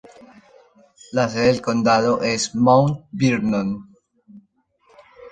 La 1.11 1.29
sede 1.29 1.45
del 1.49 1.61
condado 1.61 2.23
es 2.23 2.55
Mount 2.55 3.05
Vernon. 3.11 3.95